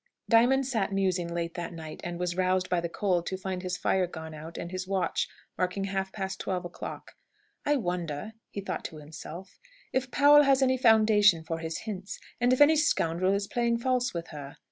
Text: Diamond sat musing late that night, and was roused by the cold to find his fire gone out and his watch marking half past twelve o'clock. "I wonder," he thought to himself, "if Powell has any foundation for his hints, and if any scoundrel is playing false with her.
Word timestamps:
Diamond 0.27 0.65
sat 0.65 0.91
musing 0.91 1.31
late 1.31 1.53
that 1.53 1.73
night, 1.73 2.01
and 2.03 2.17
was 2.17 2.35
roused 2.35 2.71
by 2.71 2.81
the 2.81 2.89
cold 2.89 3.27
to 3.27 3.37
find 3.37 3.61
his 3.61 3.77
fire 3.77 4.07
gone 4.07 4.33
out 4.33 4.57
and 4.57 4.71
his 4.71 4.87
watch 4.87 5.27
marking 5.59 5.83
half 5.83 6.11
past 6.11 6.39
twelve 6.39 6.65
o'clock. 6.65 7.11
"I 7.67 7.75
wonder," 7.75 8.33
he 8.49 8.61
thought 8.61 8.83
to 8.85 8.97
himself, 8.97 9.59
"if 9.93 10.09
Powell 10.09 10.41
has 10.41 10.63
any 10.63 10.77
foundation 10.79 11.43
for 11.43 11.59
his 11.59 11.77
hints, 11.81 12.19
and 12.39 12.51
if 12.51 12.61
any 12.61 12.77
scoundrel 12.77 13.35
is 13.35 13.45
playing 13.45 13.77
false 13.77 14.11
with 14.11 14.29
her. 14.29 14.57